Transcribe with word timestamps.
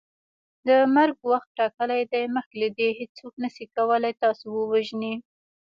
د 0.67 0.69
مرګ 0.95 1.17
وخت 1.31 1.49
ټاکلی 1.59 2.01
دی 2.11 2.23
مخکي 2.35 2.55
له 2.61 2.67
دې 2.77 2.87
هیڅوک 2.99 3.33
نسي 3.43 3.65
کولی 3.75 4.13
تاسو 4.23 4.45
ووژني 4.51 5.13